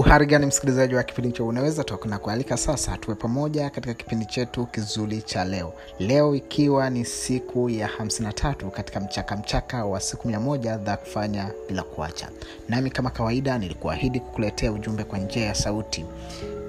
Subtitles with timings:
[0.00, 4.66] uharigani msikilizaji wa kipindi cha unaweza toka na kualika sasa tuwe pamoja katika kipindi chetu
[4.66, 5.72] kizuri cha leo.
[5.98, 11.82] Leo ikiwa ni siku ya 53 katika mchaka mchaka wa siku 1 za kufanya bila
[11.82, 12.28] kuacha.
[12.68, 16.04] Nami kama kawaida nilikuahidi kukuletea ujumbe kwa njia ya sauti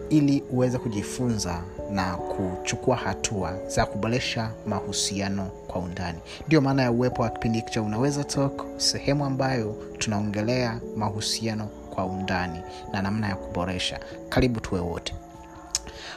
[0.09, 6.20] ili uweze kujifunza na kuchukua hatua za kuboresha mahusiano kwa undani.
[6.48, 12.05] Ndiyo maana ya uwepo wa kipindi hiki cha unaweza talk sehemu ambayo tunaongelea mahusiano kwa
[12.05, 12.59] undani
[12.93, 13.99] na namna ya kuboresha.
[14.29, 15.15] Karibu tuwe wote.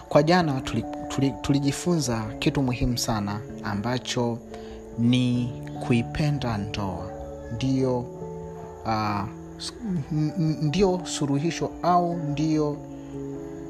[0.08, 0.60] Kwa jana
[1.40, 4.38] tulijifunza tuli, tuli kitu muhimu sana ambacho
[4.98, 5.52] ni
[5.86, 7.10] kuipenda ndoa.
[7.54, 7.98] Ndio
[8.86, 9.24] uh,
[10.62, 12.76] ndio suruhisho au ndio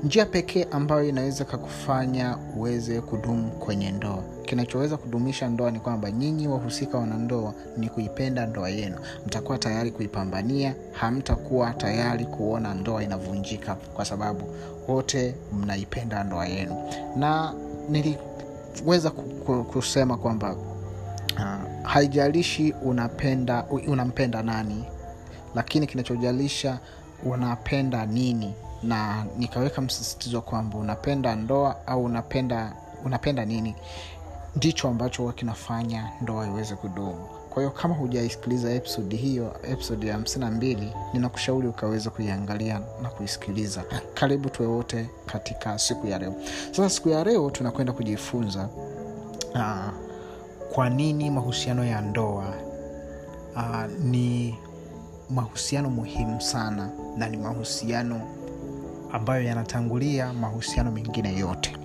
[0.05, 6.49] njia pekee ambayo inaweza kakufanya uweze kudumu kwenye ndoa kinachoweza kudumisha ndoa ni kwamba nyinyi
[6.49, 8.97] wahusika wanandoa ni kuipenda ndoa yenu.
[9.27, 14.45] Mtakuwa tayari kuipambania hamtakuwa tayari kuona ndoa inavunjika kwa sababu
[14.89, 16.77] wote mnaipenda ndoa yenu.
[17.17, 17.55] Na
[17.89, 19.11] niliweza
[19.73, 20.53] kusema kwamba
[21.37, 21.43] uh,
[21.83, 24.85] haijalishi unapenda unampenda nani
[25.55, 26.79] lakini kinachojalisha
[27.25, 28.55] unapenda nini
[28.87, 32.73] na nikaweka msisitizo kwamba unapenda ndoa au unapenda
[33.05, 33.75] unapenda nini
[34.57, 37.27] ndicho ambacho kinafanya ndoa iweze kudumu.
[37.51, 43.85] Kwa hiyo kama hujaisikiliza episodi hiyo episodi ya hamsini mbili ninakushauri ukaweza kuiangalia na kuisikiliza.
[44.15, 46.35] Karibu tuwe wote katika siku ya leo.
[46.71, 48.69] Sasa siku ya leo tunakwenda kujifunza
[49.55, 49.93] uh,
[50.75, 52.55] kwa nini mahusiano ya ndoa
[53.57, 54.59] uh, ni
[55.31, 58.21] mahusiano muhimu sana na ni mahusiano
[59.15, 61.77] ambayo yanatangulia mahusiano mengine yote.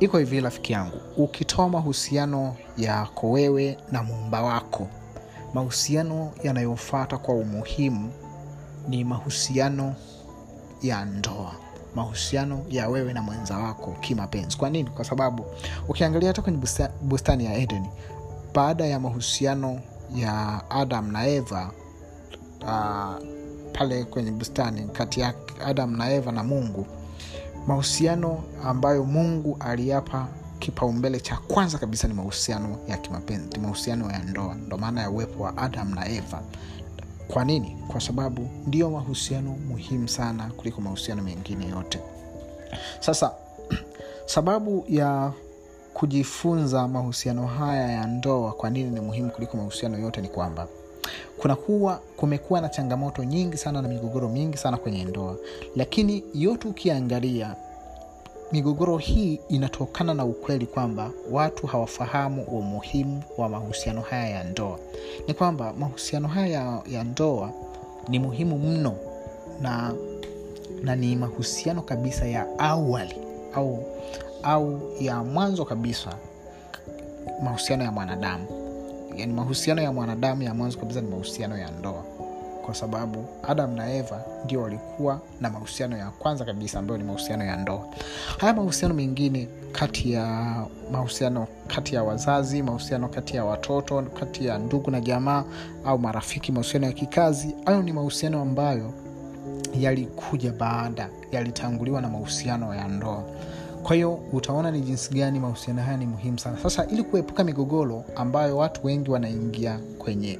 [0.00, 4.88] Iko hivi rafiki yangu ukitoa mahusiano yako wewe na muumba wako
[5.54, 8.12] mahusiano yanayofata kwa umuhimu
[8.88, 9.94] ni mahusiano
[10.82, 11.52] ya ndoa
[11.94, 14.56] mahusiano ya wewe na mwenza wako kimapenzi.
[14.56, 14.90] Kwa nini?
[14.90, 15.44] Kwa sababu
[15.88, 16.58] ukiangalia hata kwenye
[17.02, 17.86] bustani ya eden
[18.54, 19.80] baada ya mahusiano
[20.14, 21.70] ya adam na eva
[22.62, 23.26] uh,
[23.72, 25.34] pale kwenye bustani kati ya
[25.66, 26.86] adam na eva na mungu.
[27.66, 30.28] Mahusiano ambayo mungu aliapa
[30.58, 34.54] kipaumbele cha kwanza kabisa ni mahusiano ya kimapenzi mahusiano ya ndoa.
[34.54, 36.42] Ndo maana ya uwepo wa adam na eva.
[37.28, 37.76] Kwa nini?
[37.88, 42.00] Kwa sababu ndiyo mahusiano muhimu sana kuliko mahusiano mengine yote.
[43.00, 43.32] Sasa
[44.26, 45.32] sababu ya
[45.94, 50.68] kujifunza mahusiano haya ya ndoa kwa nini ni muhimu kuliko mahusiano yote ni kwamba
[51.38, 55.36] kunakuwa kumekuwa na changamoto nyingi sana na migogoro mingi sana kwenye ndoa.
[55.76, 57.56] Lakini yote ukiangalia
[58.52, 64.78] migogoro hii inatokana na ukweli kwamba watu hawafahamu umuhimu wa mahusiano haya ya ndoa.
[65.28, 67.50] Ni kwamba mahusiano haya ya, ndoa
[68.08, 68.96] ni muhimu mno
[69.60, 69.94] na
[70.82, 73.16] na ni mahusiano kabisa ya awali
[73.54, 73.84] au
[74.42, 76.16] au ya mwanzo kabisa
[77.42, 78.61] mahusiano ya mwanadamu
[79.16, 82.02] yani mahusiano ya mwanadamu ya mwanzo kabisa ni mahusiano ya ndoa.
[82.64, 87.44] Kwa sababu adam na eva ndio walikuwa na mahusiano ya kwanza kabisa ambayo ni mahusiano
[87.44, 87.86] ya ndoa.
[88.38, 90.54] Haya mahusiano mengine kati ya
[90.92, 95.44] mahusiano kati ya wazazi mahusiano kati ya watoto kati ya ndugu na jamaa
[95.84, 98.92] au marafiki mahusiano ya kikazi hayo ni mahusiano ambayo
[99.78, 103.24] yalikuja baada yalitanguliwa na mahusiano ya ndoa
[103.82, 106.58] kwa hiyo utaona ni jinsi gani mahusiano haya ni muhimu sana.
[106.62, 110.38] Sasa ili kuepuka migogoro ambayo watu wengi wanaingia kwenye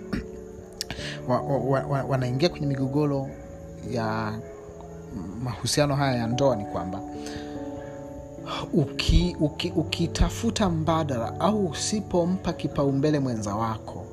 [1.28, 3.28] wa, wa, wa, wanaingia kwenye migogoro
[3.91, 4.32] ya
[5.42, 7.00] mahusiano haya ya ndoa ni kwamba
[8.72, 10.10] ukitafuta uki,
[10.47, 14.04] uki mbadala au usipompa kipaumbele mwenza wako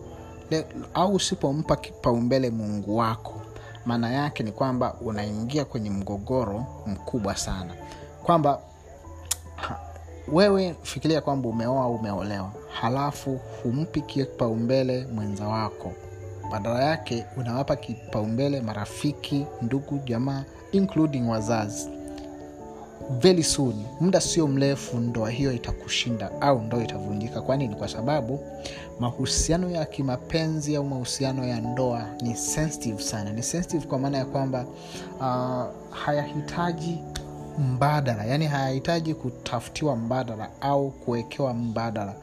[0.50, 3.42] le, au usipompa kipaumbele mungu wako
[3.86, 7.74] maana yake ni kwamba unaingia kwenye mgogoro mkubwa sana.
[8.24, 8.60] Kwamba
[10.32, 15.92] wewe fikiria kwamba umeoa umeolewa halafu humpi kipaumbele mwenza wako.
[16.52, 21.90] Badala yake unawapa kipaumbele marafiki ndugu jamaa including wazazi.
[23.20, 27.42] Very soon muda sio mrefu ndoa hiyo itakushinda au ndoa itavunjika.
[27.42, 28.40] Kwa nini kwa sababu
[29.00, 33.32] mahusiano ya kimapenzi au mahusiano ya ndoa ni sensitive sana.
[33.32, 34.66] Ni sensitive kwa maana ya kwamba
[35.20, 36.98] uh, hayahitaji
[37.60, 42.14] mbadala yaani hayahitaji kutafutiwa mbadala au kuwekewa mbadala.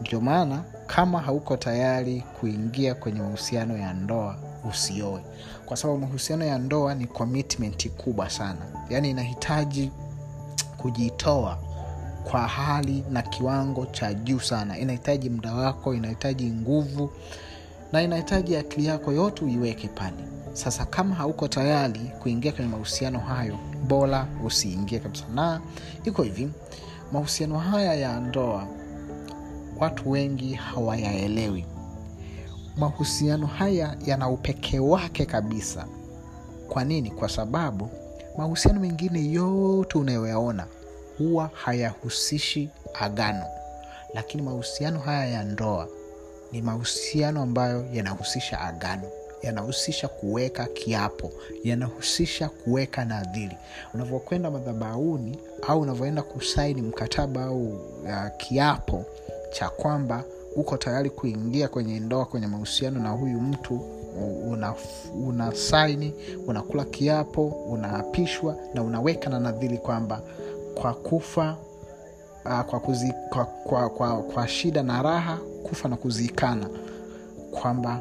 [0.00, 4.36] Ndio maana kama hauko tayari kuingia kwenye mahusiano ya ndoa
[4.70, 5.20] usioe.
[5.66, 8.60] Kwa sababu mahusiano ya ndoa ni commitment kubwa sana.
[8.90, 9.90] Yaani inahitaji
[10.76, 11.58] kujitoa
[12.30, 14.78] kwa hali na kiwango cha juu sana.
[14.78, 17.10] Inahitaji muda wako inahitaji nguvu
[17.92, 23.58] na inahitaji akili yako yote uiweke pale sasa kama hauko tayari kuingia kwenye mahusiano hayo
[23.88, 25.24] bora usiingie kabisa.
[25.34, 25.60] Na
[26.04, 26.48] iko hivi
[27.12, 28.66] mahusiano haya ya ndoa
[29.78, 31.64] watu wengi hawayaelewi.
[32.76, 35.86] Mahusiano haya yana upekee wake kabisa.
[36.68, 37.10] Kwa nini?
[37.10, 37.88] Kwa sababu
[38.38, 40.66] mahusiano mengine yote unayoyaona
[41.18, 42.70] huwa hayahusishi
[43.00, 43.44] agano.
[44.14, 45.88] Lakini mahusiano haya ya ndoa
[46.52, 49.10] ni mahusiano ambayo yanahusisha agano
[49.42, 51.32] yanahusisha kuweka kiapo
[51.64, 53.56] yanahusisha kuweka nadhiri.
[53.94, 55.38] Unavyokwenda madhabauni
[55.68, 59.04] au unavyoenda kusaini mkataba au uh, kiapo
[59.52, 60.24] cha kwamba
[60.56, 63.80] uko tayari kuingia kwenye ndoa kwenye mahusiano na huyu mtu
[64.48, 64.74] una,
[65.26, 66.14] una saini
[66.46, 70.22] unakula kiapo unaapishwa na unaweka na nadhiri kwamba
[70.74, 71.56] kwa kufa
[72.44, 76.68] uh, kwa, kuzi, kwa, kwa, kwa, kwa shida na raha kufa na kuzikana.
[77.50, 78.00] Kwamba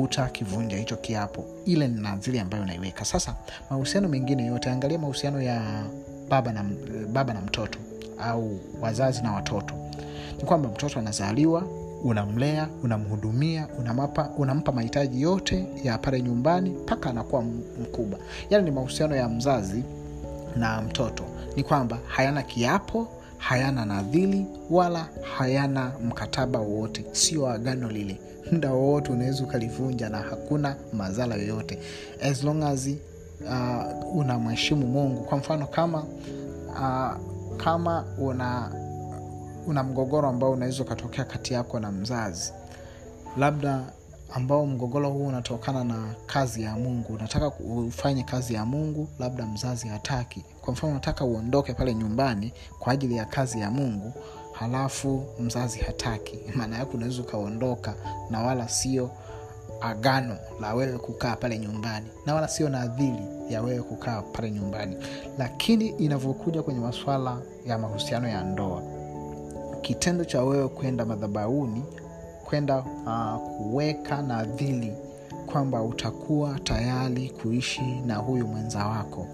[0.00, 3.34] hutakivunja hicho kiapo ile ni nadhiri ambayo unaiweka sasa
[3.70, 5.84] mahusiano mengine yote angalia mahusiano ya
[6.28, 6.64] baba na,
[7.12, 7.78] baba na mtoto
[8.18, 9.74] au wazazi na watoto.
[10.38, 11.62] Ni kwamba mtoto anazaliwa
[12.04, 17.42] unamlea unamhudumia unampa, unampa mahitaji yote ya pale nyumbani mpaka anakuwa
[17.82, 18.18] mkubwa.
[18.50, 19.82] Yani ni mahusiano ya mzazi
[20.56, 21.24] na mtoto.
[21.56, 23.08] Ni kwamba hayana kiapo
[23.38, 25.08] hayana nadhili wala
[25.38, 27.04] hayana mkataba wowote.
[27.12, 28.20] Sio agano lile
[28.52, 31.78] muda wowote unaweza ukalivunja na hakuna madhara yoyote.
[32.22, 32.88] As long as
[33.44, 35.24] uh, unamheshimu mungu.
[35.24, 36.04] Kwa mfano kama
[36.68, 37.12] uh,
[37.56, 38.72] kama una
[39.66, 42.52] una mgogoro ambao unaweza ukatokea kati yako na mzazi.
[43.36, 43.80] Labda
[44.34, 47.12] ambao mgogoro huu unatokana na kazi ya mungu.
[47.14, 47.48] Unataka
[47.86, 50.44] ufanye kazi ya mungu labda mzazi hataki.
[50.60, 54.12] Kwa mfano unataka uondoke pale nyumbani kwa ajili ya kazi ya mungu
[54.58, 56.38] halafu mzazi hataki.
[56.56, 57.94] Maana yake unaweza ukaondoka
[58.30, 59.10] na wala sio
[59.80, 64.96] agano la wewe kukaa pale nyumbani na wala sio nadhiri ya wewe kukaa pale nyumbani.
[65.38, 68.82] Lakini inavyokuja kwenye maswala ya mahusiano ya ndoa
[69.82, 71.82] kitendo cha wewe kwenda madhabauni
[72.44, 74.92] kwenda uh, kuweka nadhiri
[75.46, 79.26] kwamba utakuwa tayari kuishi na huyu mwenza wako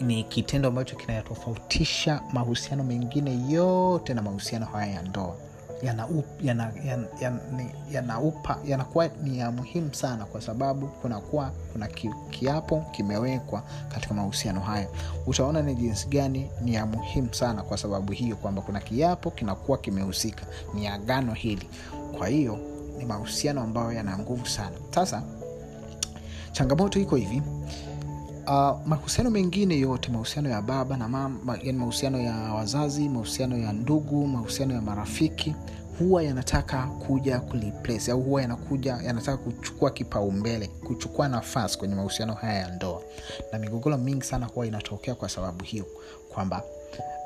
[0.00, 5.36] ni kitendo ambacho kinayatofautisha mahusiano mengine yote na mahusiano haya ya ndoa.
[5.82, 7.40] Yanaupa yana, yana, yana,
[7.92, 8.20] yana
[8.64, 14.88] yanakuwa ni ya muhimu sana kwa sababu kunakuwa kuna ki, kiapo kimewekwa katika mahusiano haya.
[15.26, 19.78] Utaona ni jinsi gani ni ya muhimu sana kwa sababu hiyo kwamba kuna kiapo kinakuwa
[19.78, 20.46] kimehusika.
[20.74, 21.68] Ni agano hili.
[22.18, 22.58] Kwa hiyo
[22.98, 24.76] ni mahusiano ambayo yana nguvu sana.
[24.94, 25.22] Sasa
[26.52, 27.42] changamoto iko hivi
[28.46, 33.72] uh, mahusiano mengine yote mahusiano ya baba na mama yani mahusiano ya wazazi mahusiano ya
[33.72, 35.54] ndugu mahusiano ya marafiki
[35.98, 42.58] huwa yanataka kuja kuliplace au huwa yanakuja yanataka kuchukua kipaumbele kuchukua nafasi kwenye mahusiano haya
[42.58, 43.02] ya ndoa.
[43.52, 45.86] Na migogoro mingi sana huwa inatokea kwa sababu hiyo
[46.28, 46.62] kwamba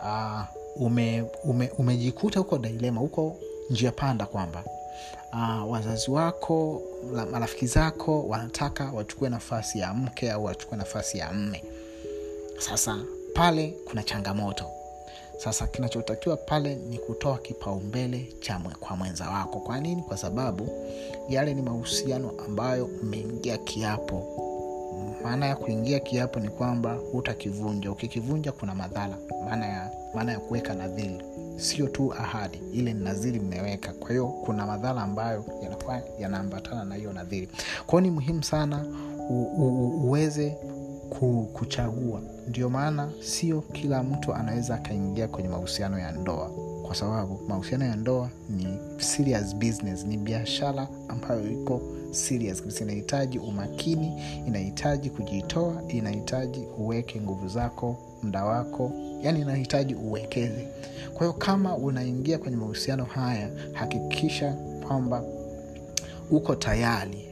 [0.02, 3.36] uh, ume, ume, umejikuta huko dilema huko
[3.70, 4.64] njia panda kwamba
[5.32, 6.82] uh, wazazi wako
[7.30, 11.64] marafiki zako wanataka wachukue nafasi ya mke au wachukue nafasi ya mme.
[12.58, 12.98] Sasa
[13.34, 14.64] pale kuna changamoto.
[15.38, 19.60] Sasa kinachotakiwa pale ni kutoa kipaumbele cha kwa mwenza wako.
[19.60, 20.02] Kwa nini?
[20.02, 20.68] Kwa sababu
[21.28, 24.26] yale ni mahusiano ambayo mmeingia kiapo.
[25.22, 27.90] Maana ya kuingia kiapo ni kwamba hutakivunja.
[27.90, 29.18] Ukikivunja kuna madhara.
[29.44, 29.90] Maana ya
[30.32, 31.22] ya kuweka nadhiri
[31.58, 33.92] sio tu ahadi ile nadhiri mmeweka.
[33.92, 37.48] Kwa hiyo kuna madhara ambayo yanakuwa yanaambatana na hiyo nadhiri.
[37.86, 38.84] Kwao ni muhimu sana
[39.30, 40.56] u, u, uweze
[41.52, 42.20] kuchagua.
[42.48, 46.50] Ndio maana sio kila mtu anaweza akaingia kwenye mahusiano ya ndoa.
[46.82, 52.80] Kwa sababu mahusiano ya ndoa ni serious business ni biashara ambayo iko serious.
[52.80, 60.68] Inahitaji umakini inahitaji kujitoa inahitaji uweke nguvu zako muda wako yani inahitaji uwekeze.
[61.14, 64.52] Kwa hiyo kama unaingia kwenye mahusiano haya hakikisha
[64.88, 65.22] kwamba
[66.30, 67.28] uko tayari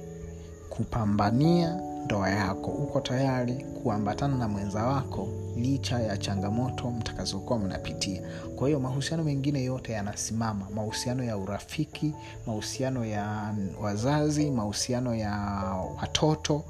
[0.71, 2.71] kupambania ndoa yako.
[2.71, 8.23] Uko tayari kuambatana na mwenza wako licha ya changamoto mtakazokuwa mnapitia.
[8.57, 10.67] Kwa hiyo mahusiano mengine yote yanasimama.
[10.75, 12.13] Mahusiano ya urafiki
[12.47, 15.33] mahusiano ya wazazi mahusiano ya
[16.01, 16.65] watoto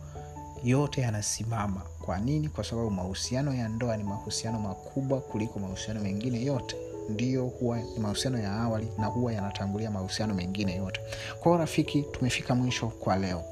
[0.65, 1.83] yote yanasimama.
[2.05, 2.49] Kwa nini?
[2.49, 6.77] Kwa sababu mahusiano ya ndoa ni mahusiano makubwa kuliko mahusiano mengine yote.
[7.09, 11.01] Ndiyo huwa ni mahusiano ya awali na huwa yanatangulia mahusiano mengine yote.
[11.41, 13.43] Kwa hiyo rafiki tumefika mwisho kwa leo.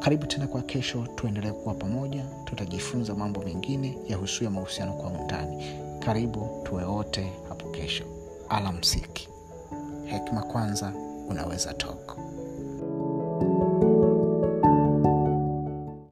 [0.00, 5.64] Karibu tena kwa kesho tuendelee kuwa pamoja tutajifunza mambo mengine yahusuya mahusiano kwa undani.
[6.04, 8.04] Karibu tuwe wote hapo kesho.
[8.48, 9.28] Alamsiki.
[10.04, 10.92] Hekima kwanza
[11.28, 12.27] unaweza tok